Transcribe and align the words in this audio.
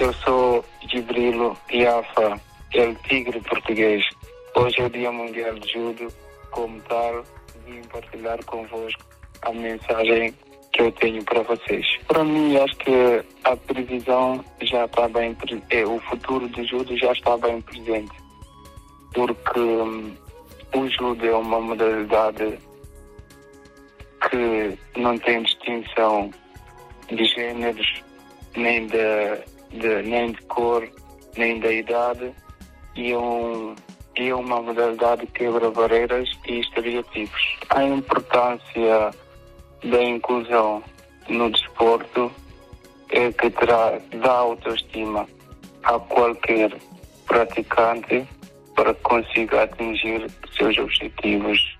Eu 0.00 0.14
sou 0.14 0.64
Gibrilo 0.88 1.54
Iafa, 1.70 2.40
el 2.72 2.96
tigre 3.02 3.38
português. 3.42 4.02
Hoje 4.56 4.80
é 4.80 4.86
o 4.86 4.88
Dia 4.88 5.12
Mundial 5.12 5.52
de 5.56 5.70
Judo. 5.70 6.08
Como 6.52 6.80
tal, 6.88 7.22
vim 7.66 7.82
partilhar 7.82 8.42
convosco 8.46 9.04
a 9.42 9.52
mensagem 9.52 10.34
que 10.72 10.80
eu 10.80 10.92
tenho 10.92 11.22
para 11.24 11.42
vocês. 11.42 11.86
Para 12.08 12.24
mim, 12.24 12.56
acho 12.56 12.74
que 12.76 13.22
a 13.44 13.54
previsão 13.54 14.42
já 14.62 14.86
está 14.86 15.06
bem, 15.06 15.36
é, 15.68 15.84
o 15.84 16.00
futuro 16.00 16.48
do 16.48 16.64
judo 16.64 16.96
já 16.96 17.12
está 17.12 17.36
bem 17.36 17.60
presente, 17.60 18.16
porque 19.12 19.60
hum, 19.60 20.16
o 20.74 20.88
judo 20.88 21.26
é 21.26 21.34
uma 21.34 21.60
modalidade 21.60 22.58
que 24.30 24.78
não 24.98 25.18
tem 25.18 25.42
distinção 25.42 26.30
de 27.10 27.22
gêneros, 27.26 28.02
nem 28.56 28.86
de, 28.86 28.96
de, 29.72 30.02
nem 30.02 30.32
de 30.32 30.42
cor, 30.42 30.88
nem 31.36 31.60
da 31.60 31.72
idade, 31.72 32.32
e 32.94 33.14
um, 33.14 33.74
é 34.16 34.34
uma 34.34 34.60
modalidade 34.60 35.26
que 35.26 35.44
quebra 35.44 35.70
barreiras 35.70 36.28
e 36.46 36.60
estereotipos. 36.60 37.58
A 37.70 37.84
importância 37.84 39.10
da 39.84 40.02
inclusão 40.02 40.82
no 41.28 41.50
desporto 41.50 42.30
é 43.10 43.32
que 43.32 43.50
terá, 43.50 43.98
dá 44.22 44.32
autoestima 44.32 45.26
a 45.84 45.98
qualquer 45.98 46.76
praticante 47.26 48.26
para 48.74 48.94
que 48.94 49.02
consiga 49.02 49.62
atingir 49.62 50.26
seus 50.56 50.76
objetivos 50.78 51.79